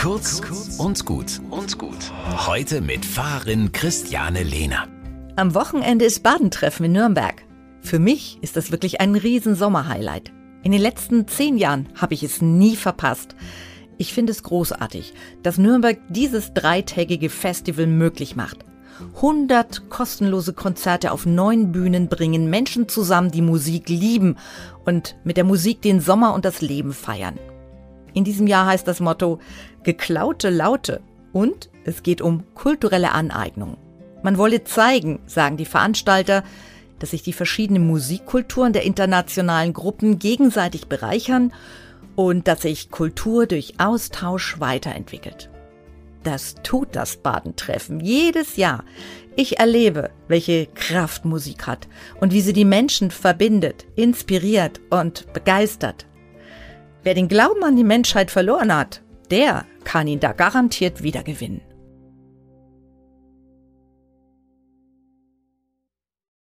Kurz 0.00 0.40
und 0.78 1.04
gut 1.04 1.42
und 1.50 1.76
gut. 1.76 2.10
Heute 2.46 2.80
mit 2.80 3.04
Fahrerin 3.04 3.70
Christiane 3.70 4.42
Lehner. 4.42 4.88
Am 5.36 5.54
Wochenende 5.54 6.06
ist 6.06 6.22
Badentreffen 6.22 6.86
in 6.86 6.92
Nürnberg. 6.92 7.44
Für 7.82 7.98
mich 7.98 8.38
ist 8.40 8.56
das 8.56 8.72
wirklich 8.72 9.02
ein 9.02 9.14
riesen 9.14 9.54
Sommerhighlight. 9.54 10.32
In 10.62 10.72
den 10.72 10.80
letzten 10.80 11.28
zehn 11.28 11.58
Jahren 11.58 11.86
habe 11.96 12.14
ich 12.14 12.22
es 12.22 12.40
nie 12.40 12.76
verpasst. 12.76 13.36
Ich 13.98 14.14
finde 14.14 14.32
es 14.32 14.42
großartig, 14.42 15.12
dass 15.42 15.58
Nürnberg 15.58 15.98
dieses 16.08 16.54
dreitägige 16.54 17.28
Festival 17.28 17.86
möglich 17.86 18.36
macht. 18.36 18.64
100 19.16 19.90
kostenlose 19.90 20.54
Konzerte 20.54 21.12
auf 21.12 21.26
neun 21.26 21.72
Bühnen 21.72 22.08
bringen 22.08 22.48
Menschen 22.48 22.88
zusammen, 22.88 23.32
die 23.32 23.42
Musik 23.42 23.90
lieben 23.90 24.36
und 24.86 25.16
mit 25.24 25.36
der 25.36 25.44
Musik 25.44 25.82
den 25.82 26.00
Sommer 26.00 26.32
und 26.32 26.46
das 26.46 26.62
Leben 26.62 26.94
feiern. 26.94 27.38
In 28.14 28.24
diesem 28.24 28.46
Jahr 28.46 28.66
heißt 28.66 28.86
das 28.86 29.00
Motto 29.00 29.38
Geklaute 29.82 30.50
Laute 30.50 31.00
und 31.32 31.70
es 31.84 32.02
geht 32.02 32.20
um 32.20 32.44
kulturelle 32.54 33.12
Aneignung. 33.12 33.76
Man 34.22 34.36
wolle 34.36 34.64
zeigen, 34.64 35.20
sagen 35.26 35.56
die 35.56 35.64
Veranstalter, 35.64 36.44
dass 36.98 37.10
sich 37.10 37.22
die 37.22 37.32
verschiedenen 37.32 37.86
Musikkulturen 37.86 38.72
der 38.72 38.82
internationalen 38.82 39.72
Gruppen 39.72 40.18
gegenseitig 40.18 40.86
bereichern 40.86 41.52
und 42.14 42.46
dass 42.46 42.62
sich 42.62 42.90
Kultur 42.90 43.46
durch 43.46 43.74
Austausch 43.78 44.60
weiterentwickelt. 44.60 45.48
Das 46.22 46.56
tut 46.62 46.88
das 46.92 47.16
Badentreffen 47.16 48.00
jedes 48.00 48.56
Jahr. 48.56 48.84
Ich 49.36 49.58
erlebe, 49.58 50.10
welche 50.28 50.66
Kraft 50.66 51.24
Musik 51.24 51.66
hat 51.66 51.88
und 52.20 52.34
wie 52.34 52.42
sie 52.42 52.52
die 52.52 52.66
Menschen 52.66 53.10
verbindet, 53.10 53.86
inspiriert 53.96 54.80
und 54.90 55.32
begeistert. 55.32 56.06
Wer 57.02 57.14
den 57.14 57.28
Glauben 57.28 57.62
an 57.64 57.76
die 57.76 57.84
Menschheit 57.84 58.30
verloren 58.30 58.74
hat, 58.74 59.02
der 59.30 59.64
kann 59.84 60.06
ihn 60.06 60.20
da 60.20 60.32
garantiert 60.32 61.02
wiedergewinnen. 61.02 61.62